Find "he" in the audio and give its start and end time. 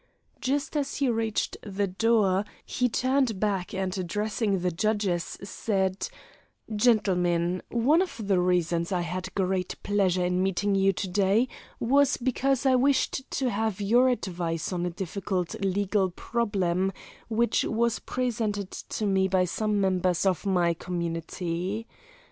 0.95-1.09, 2.65-2.89